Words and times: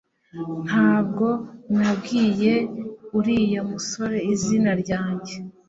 ntabwo 0.67 1.27
nabwiye 1.77 2.53
uriya 3.17 3.61
musore 3.71 4.17
izina 4.33 4.71
ryanjye 4.81 5.35